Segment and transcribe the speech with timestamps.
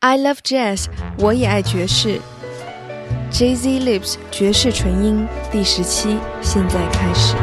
[0.00, 0.86] I love jazz，
[1.18, 2.20] 我也爱爵士。
[3.32, 7.34] Jay Z Lips 爵士纯音第十期，现在开始。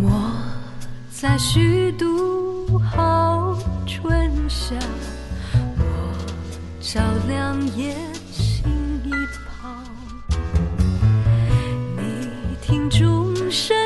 [0.00, 0.32] 我
[1.10, 4.76] 在虚度好春夏，
[5.76, 6.14] 我
[6.80, 7.96] 照亮夜
[8.30, 8.62] 心
[9.04, 9.68] 一泡。
[11.96, 13.76] 你听钟声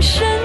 [0.00, 0.37] 深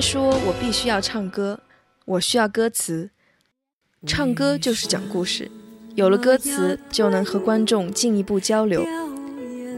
[0.00, 1.60] 说，我必须要唱歌，
[2.04, 3.10] 我需要歌词。
[4.06, 5.50] 唱歌就是讲故事，
[5.94, 8.86] 有了歌词就能和观众进一步交流，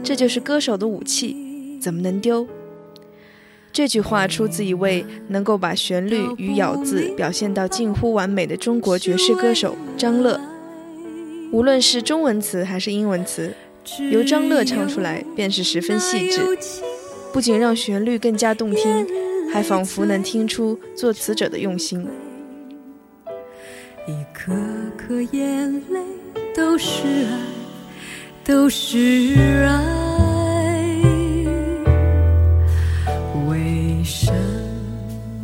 [0.01, 2.47] 这就是歌手的武器，怎么能丢？
[3.73, 10.39] 这句话出自一位能够把旋律与咬字表现到近乎完美的中国爵士歌手张乐。
[11.51, 13.53] 无论是中文词还是英文词，
[14.11, 16.41] 由张乐唱出来便是十分细致，
[17.33, 19.07] 不仅让旋律更加动听，
[19.53, 22.03] 还仿佛能听出作词者的用心。
[24.07, 24.51] 一颗
[24.97, 25.99] 颗眼泪
[26.55, 27.39] 都是爱，
[28.43, 29.35] 都是
[29.67, 29.83] 爱。
[33.47, 34.33] 为什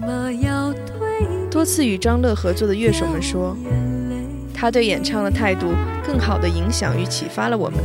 [0.02, 3.56] 么要对多次与张乐合作的乐手们说，
[4.56, 5.68] 他对演唱的态度
[6.04, 7.80] 更好地影响与启发了我们。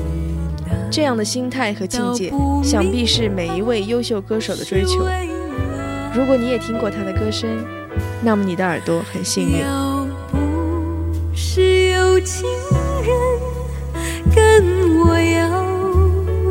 [0.91, 5.07] 这样的心态和境界，想必是每一位优秀歌手的追求。
[6.15, 7.67] 如果你也听过他的歌声，
[8.23, 9.59] 那么你的耳朵很幸运。
[9.59, 10.39] 要不
[11.35, 12.49] 是有情
[13.03, 13.11] 人
[14.33, 15.51] 跟我要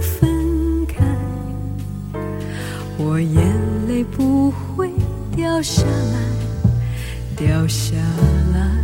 [0.01, 1.05] 分开，
[2.97, 3.41] 我眼
[3.87, 4.91] 泪不会
[5.33, 6.19] 掉下来，
[7.37, 7.95] 掉下
[8.53, 8.82] 来。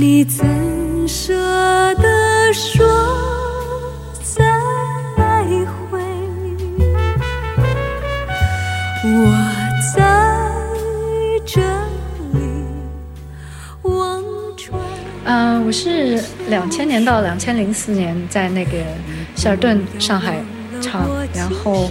[0.00, 0.46] 你怎
[1.06, 1.34] 舍
[1.96, 2.86] 得说
[4.22, 4.42] 再
[5.90, 6.00] 会？
[9.04, 9.36] 我
[9.94, 10.02] 在
[11.44, 11.60] 这
[12.32, 12.40] 里
[13.82, 14.24] 望
[14.56, 14.80] 穿。
[15.24, 16.18] 嗯、我是
[16.48, 18.78] 两千年到两千零四年在那个
[19.36, 20.42] 希尔顿上海
[20.80, 21.90] 唱，然后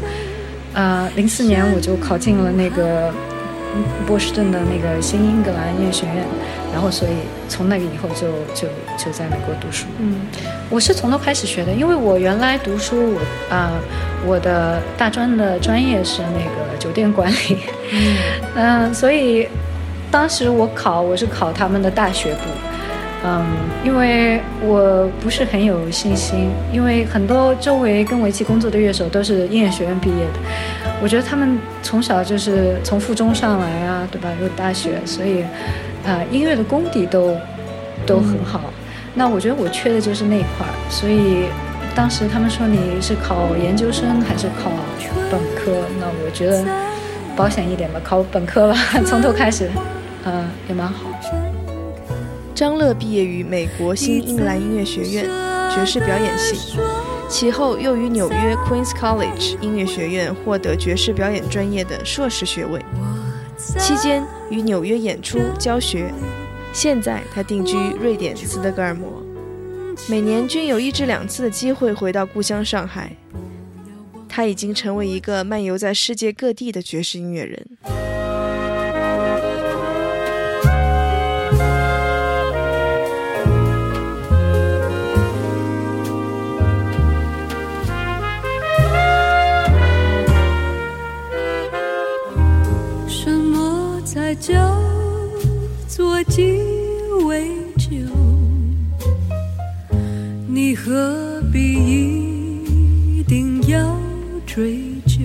[0.74, 3.14] 呃零四年我就考进了那个
[4.06, 6.26] 波士顿的那个新英格兰音乐学院，
[6.74, 7.12] 然后所以
[7.48, 8.68] 从那个以后就就
[8.98, 9.86] 就在美国读书。
[10.00, 10.22] 嗯，
[10.70, 13.72] 我是从头开始学的，因为我原来读书，我啊、
[14.26, 17.58] 我的大专的专业是那个酒店管理，
[18.56, 19.48] 嗯、 所以
[20.10, 22.40] 当时我考我是考他们的大学部，
[23.24, 23.46] 嗯，
[23.86, 30.40] 因为我不是很有信心，因为很多周围跟我一起工作的乐手都是音乐学院毕业的，
[31.02, 34.30] 我觉得他们从小就是从附中上来啊，对吧？
[34.42, 35.44] 有大学，所以
[36.04, 37.36] 呃，音乐的功底都
[38.06, 38.62] 都很好。
[39.16, 41.46] 那我觉得我缺的就是那一块儿，所以
[41.96, 44.72] 当时他们说你是考研究生还是考
[45.32, 45.86] 本科？
[46.00, 46.64] 那我觉得
[47.36, 48.76] 保险一点吧，考本科吧，
[49.08, 49.70] 从头开始，
[50.26, 51.10] 呃，也蛮好。
[52.54, 55.26] 张乐毕业于美国新英格兰音乐学院
[55.74, 56.78] 爵士表演系，
[57.30, 62.84] 其后又于纽约 Queens College 音乐学院获得爵士表演专业的硕士学位，
[63.78, 66.12] 期间于纽约演出教学。
[66.74, 69.24] 现在他定居瑞典斯德哥尔摩，
[70.10, 73.16] 每年均有一至两次的机会回到故乡上海。
[74.28, 78.09] 他已经成为一个漫游在世界各地的爵士音乐人。
[96.40, 96.58] 鸡
[97.26, 97.98] 尾酒？
[100.48, 101.60] 你何必
[103.18, 104.00] 一定要
[104.46, 105.20] 追究？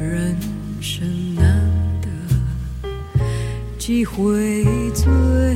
[0.00, 0.34] 人
[0.80, 1.70] 生难
[2.00, 2.08] 得
[3.76, 4.64] 几回
[4.94, 5.51] 醉，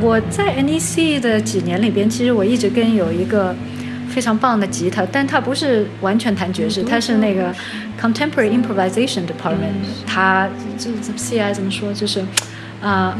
[0.00, 3.54] 我在 NEC 的几年里边，其实我一直跟有一个
[4.08, 7.54] 非常棒的吉他，但他不是完全弹爵士，他是那个
[8.00, 10.48] Contemporary Improvisation Department，他
[10.78, 11.92] 这这 CI 怎么说？
[11.94, 12.20] 就是
[12.82, 13.16] 啊、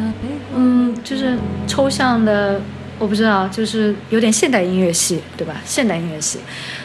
[0.55, 2.61] 嗯，就是抽象的，
[2.99, 5.55] 我不知道，就是有点现代音乐系，对吧？
[5.65, 6.41] 现代音乐系。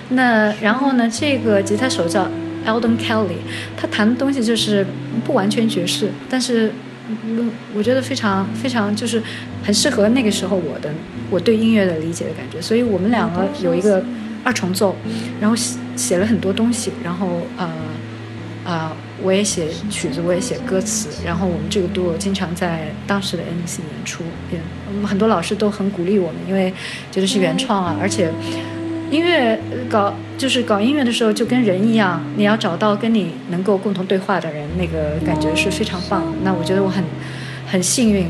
[0.10, 2.28] 那然后呢，这个吉他手叫
[2.66, 3.40] Eldon Kelly，
[3.76, 4.86] 他弹的东西就是
[5.26, 6.72] 不完全爵士，但是
[7.10, 9.22] 嗯，我觉得非常非常就是
[9.64, 10.94] 很适合那个时候我的
[11.30, 14.04] 我对音乐的理解的感觉，所以我们两个有一个
[14.44, 14.96] 二重奏，
[15.40, 17.70] 然后写写了很多东西，然后呃
[18.64, 18.92] 呃，
[19.24, 24.60] 我也写曲子，我也写歌词，然后我们这个 duo 经常在当时的 NC 演出，也
[25.08, 26.72] 很多老师都很鼓励我们，因为
[27.12, 28.32] 觉得是原创啊，而且
[29.12, 36.28] 音乐呃搞就是搞音乐的时候就跟人一样，你要找到跟你能够共同对话的人，那个感觉是非常棒的。
[36.44, 37.04] 那我觉得我很
[37.68, 38.28] 很幸运，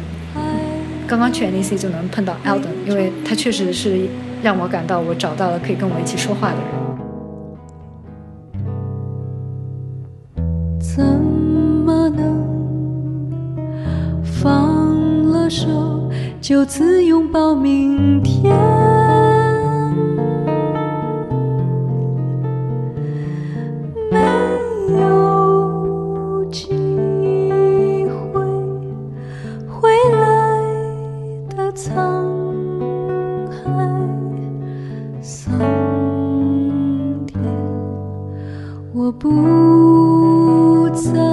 [1.08, 4.08] 刚刚去 NEC 就能碰到 Elden，因为他确实是
[4.42, 6.66] 让我感到我找到了可以跟我一起说话的人。
[10.80, 12.44] 怎么能
[14.24, 16.10] 放了手
[16.42, 18.71] 就此拥抱明天？
[39.02, 41.31] 我不走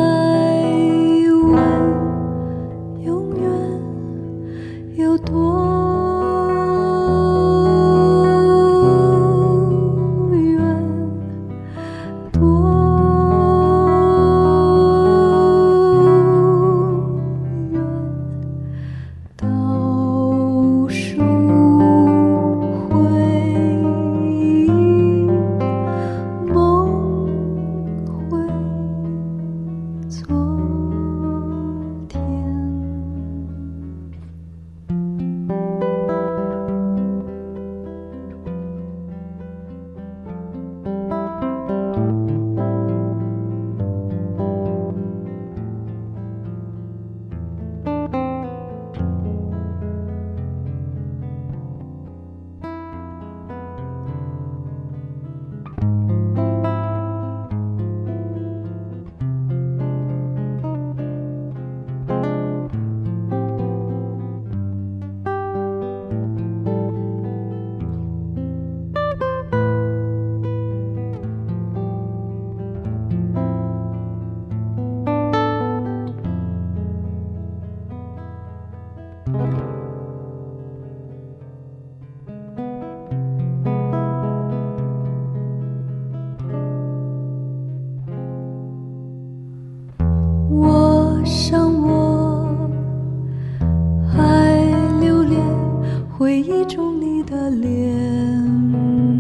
[97.19, 99.18] 你的脸，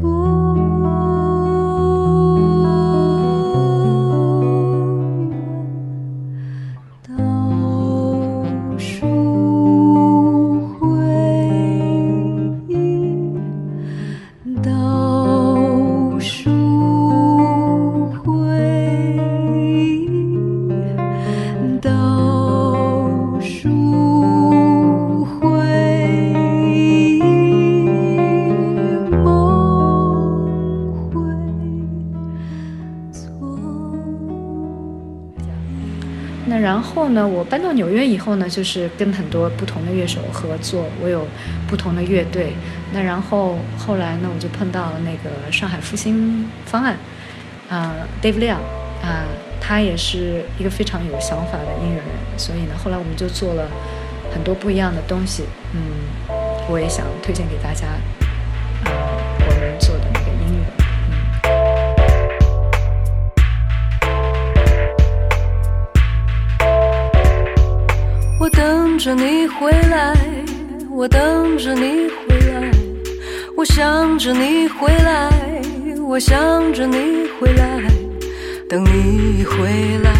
[0.00, 0.25] 多
[37.48, 41.26] 搬到纽约以后呢，就是跟很多不同的乐手合作，我有
[41.68, 42.52] 不同的乐队。
[42.92, 46.96] 那然后后来呢，我就碰到了那个上海复兴方案，
[47.68, 48.56] 啊、d a v e Liao，
[49.04, 49.24] 啊、
[49.60, 52.04] 他也是一个非常有想法的音乐人，
[52.36, 53.68] 所以呢，后来我们就做了
[54.32, 55.44] 很多不一样的东西。
[55.72, 55.80] 嗯，
[56.68, 57.86] 我也想推荐给大家，
[69.06, 70.16] 着你回来，
[70.90, 72.68] 我等着你回来，
[73.56, 75.30] 我想着你回来，
[76.04, 77.80] 我想着你回来，
[78.68, 80.10] 等你回来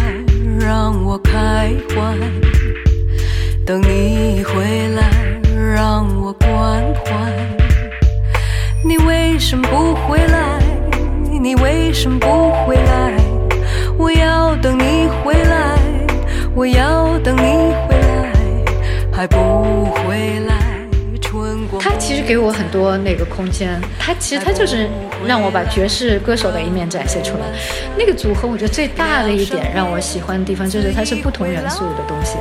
[0.57, 2.15] 让我开怀，
[3.65, 5.03] 等你回来
[5.75, 7.11] 让我关怀。
[8.85, 10.61] 你为什么不回来？
[11.41, 13.13] 你为什么不回来？
[13.97, 15.77] 我要等你回来，
[16.55, 17.41] 我要等你
[17.85, 17.96] 回来，
[22.27, 24.89] 给我很多那个空间，他其实他就是
[25.25, 27.45] 让我把爵士歌手的一面展现出来。
[27.97, 32.37] 那个组合，我觉得最大的一点让我喜欢的地方就是它是不同元素的东西。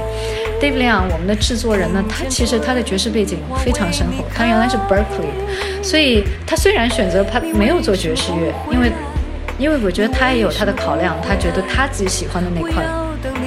[0.60, 8.90] Dave Liang，我们的制作人呢，他其实他的爵士背景非常深厚，他原来是 Berkeley 的，所以他虽然选择他没有做爵士乐，因为
[9.58, 12.84] 因为我觉得他也有他的考量，他觉得他自己喜欢的那块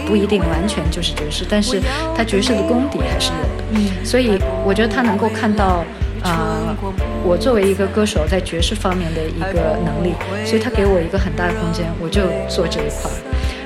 [0.07, 1.81] 不一定完全就是爵士，但是
[2.15, 3.63] 他爵士的功底还是有的。
[3.71, 5.83] 嗯，所以我觉得他能够看到，
[6.23, 6.75] 啊、
[7.23, 10.13] 我作为一个歌手在爵士方面的一个能力，
[10.45, 13.17] 所以他给我一个很大的空间，我就做这一块儿。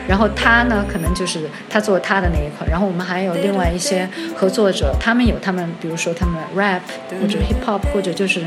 [0.08, 6.82] 然后他呢，可能就是他做他的那一块儿，然后我们还有另外一些合作者，他们有他们，比如说他们 rap
[7.22, 8.42] 或者 hip hop 或者就是，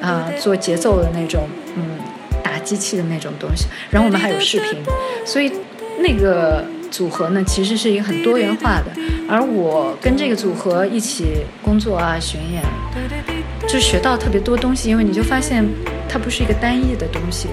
[0.00, 1.98] 啊、做节奏的那种，嗯，
[2.42, 3.66] 打机器的那种东西。
[3.90, 4.82] 然后我们还有视频，
[5.24, 5.52] 所以
[5.98, 8.86] 那个组合呢，其实是一个很多元化的。
[9.28, 12.62] 而我跟这个组合一起工作啊、巡演，
[13.66, 15.64] 就学到特别多东西，因为你就发现
[16.08, 17.48] 它不是一个单一的东西。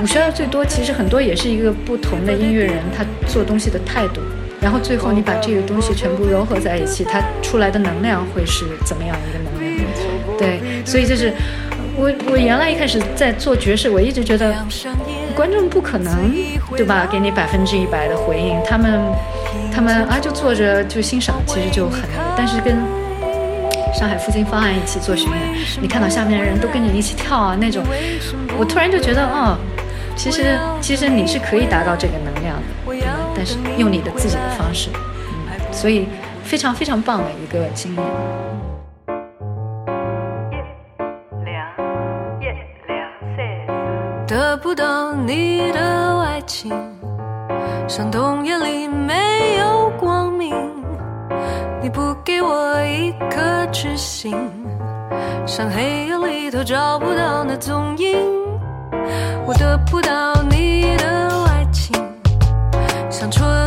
[0.00, 4.20] 我学到最多，其实很多也是一个不同的音乐人他做东西的态度，
[4.60, 9.72] 然后最后你把这个东西全部融合在一起，它出来的能量会是怎么样一个能量？
[10.38, 11.32] 对，所以就是
[11.96, 14.54] 我我原来一开始在做爵士，我一直觉得
[15.36, 16.34] 观众不可能
[16.76, 19.00] 对吧，给你百分之一百的回应，他们
[19.72, 22.00] 他们啊就坐着就欣赏，其实就很，
[22.36, 22.76] 但是跟
[23.92, 25.38] 上海复兴方案一起做巡演，
[25.80, 27.84] 你看到下面的人都跟着你一起跳啊那种，
[28.58, 29.56] 我突然就觉得哦，
[30.16, 33.06] 其实其实你是可以达到这个能量的，
[33.36, 36.08] 但是用你的自己的方式，嗯，所以
[36.42, 38.02] 非常非常棒的一个经验。
[44.26, 46.72] 得不到你的爱情，
[47.86, 50.71] 像冬夜里没有光明。
[51.82, 54.32] 你不给我一颗痴心，
[55.44, 58.16] 像黑夜里头找不到那踪影。
[59.44, 61.92] 我得不到你的爱情，
[63.10, 63.61] 像春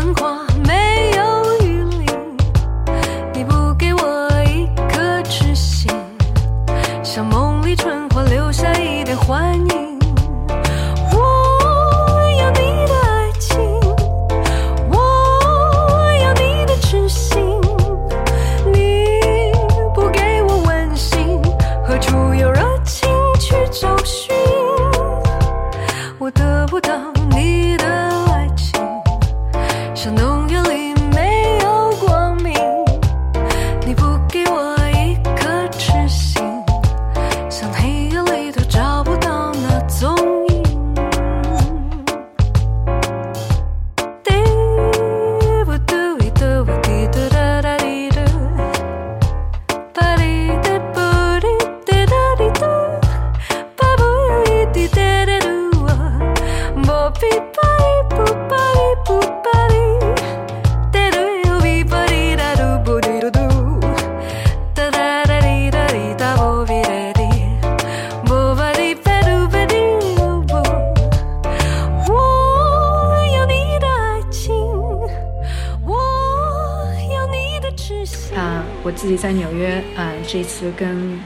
[79.05, 81.19] 自己在纽约啊、这次跟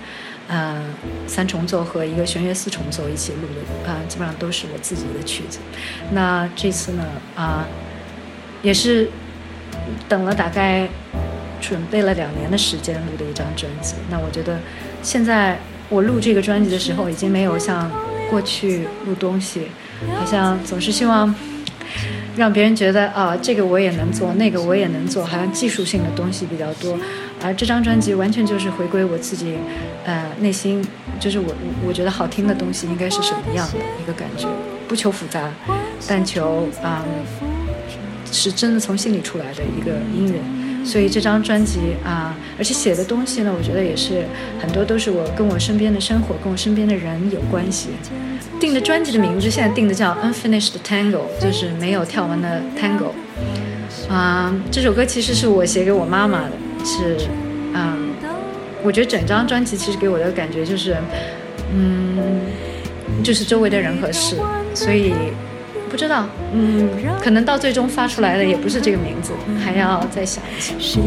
[0.49, 0.83] 呃
[1.27, 5.59] 三重奏和一个弦乐四重奏一起录的啊、基本上都是我自己的曲子。
[6.11, 7.05] 那这次呢
[7.37, 7.65] 啊、
[8.61, 9.09] 也是
[10.09, 10.89] 等了大概
[11.61, 13.95] 准备了两年的时间录的一张专辑。
[14.11, 14.59] 那我觉得
[15.01, 17.89] 现在我录这个专辑的时候，已经没有像
[18.29, 19.69] 过去录东西，
[20.17, 21.33] 好像总是希望
[22.35, 26.99] 让别人觉得啊，这个我也能做，那个我也能做，好像技术性的东西比较多。
[27.41, 29.55] 而这张专辑完全就是回归我自己，
[30.05, 30.85] 呃，内心
[31.19, 34.47] 就是我我我觉得好听的东西应该是什么样的一个感觉，
[34.87, 35.49] 不求复杂，
[36.07, 37.03] 但求啊、
[38.31, 40.39] 是真的从心里出来的一个音乐。
[40.85, 44.23] 所以这张专辑啊、而且写的东西呢，我觉得也是
[44.59, 47.89] 很多都是我跟我身边的生活、跟我身边的人有关系。
[48.59, 53.11] 定的专辑的名字现在定的叫《Unfinished Tango》，就是没有跳完的 Tango。
[54.09, 56.51] 啊、这首歌其实是我写给我妈妈的，
[56.83, 57.17] 是，
[57.73, 58.09] 嗯，
[58.83, 60.97] 我觉得整张专辑其实给我的感觉就是，
[61.73, 62.17] 嗯，
[63.23, 64.37] 就是周围的人和事，
[64.73, 65.13] 所以
[65.89, 66.89] 不知道，嗯，
[67.21, 70.79] 可能到最终发出来的也不是这个名字，还要再想一想。
[70.79, 71.01] 谁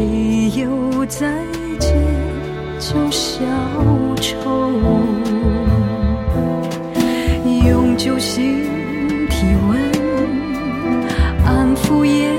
[0.55, 1.33] 又再
[1.79, 1.95] 见
[2.79, 3.43] 就消
[4.21, 4.71] 愁，
[7.65, 8.65] 用酒心
[9.29, 9.79] 体温，
[11.45, 12.29] 安抚夜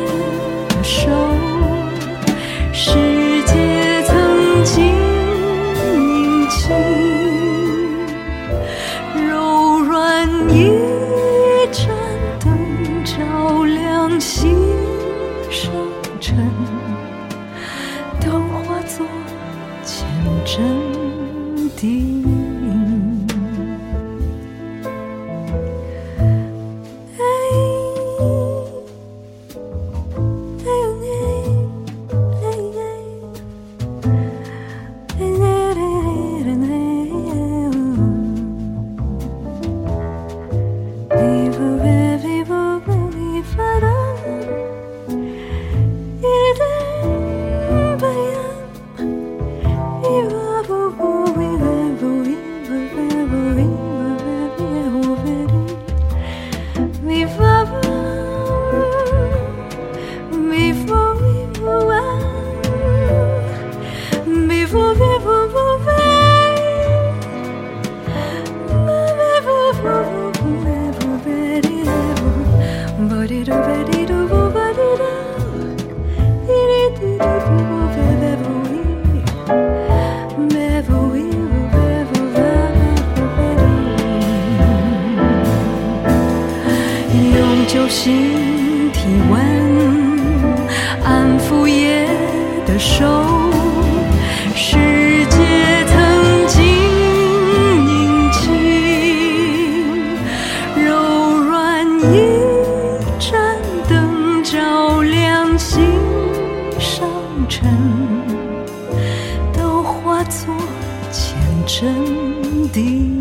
[111.75, 113.14] 真谛。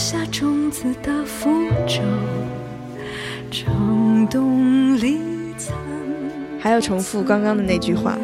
[0.00, 1.50] 下种子的符
[1.86, 2.00] 咒，
[3.50, 5.20] 城东里
[5.58, 5.76] 残。
[6.58, 8.16] 还要重复刚刚的那句话：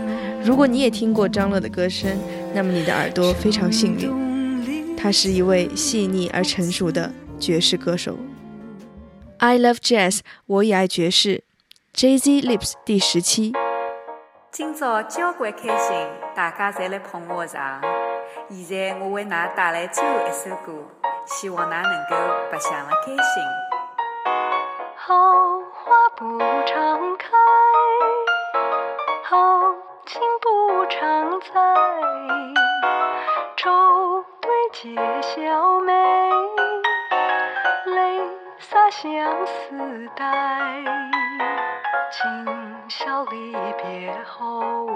[0.42, 2.18] 如果你也听过张乐的歌声，
[2.54, 8.16] 那么你的耳朵非常幸运，他是一位细腻而成熟的爵士歌手。
[9.36, 11.44] I love jazz，我也爱爵士。
[11.94, 13.52] Jay Z Lips 第十期。
[14.50, 15.94] 今朝交关开心，
[16.34, 17.82] 大家侪来捧我场。
[18.48, 20.72] 现在我为衲带来最后一首歌，
[21.26, 22.16] 希望衲能够
[22.50, 23.42] 白相了开心。
[24.94, 25.14] 好
[25.74, 27.28] 花不常开，
[29.24, 31.50] 好景不常在。
[33.56, 35.92] 愁堆解笑眉，
[37.86, 38.20] 泪
[38.58, 40.24] 洒相思带。
[42.12, 44.86] 今宵离别后，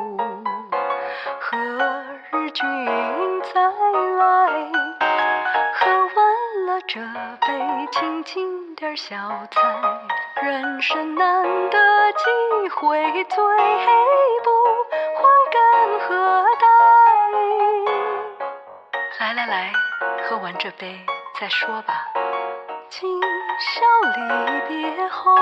[8.90, 9.16] 点小
[9.52, 9.60] 菜。
[10.42, 11.78] 人生难得
[12.12, 14.50] 几回，醉不
[15.14, 15.22] 欢
[15.52, 16.08] 更何
[16.58, 16.66] 待？
[19.20, 19.72] 来来来，
[20.24, 20.98] 喝完这杯
[21.40, 22.04] 再说吧。
[22.88, 23.08] 今
[23.60, 23.80] 宵
[24.16, 24.20] 离
[24.66, 25.36] 别后，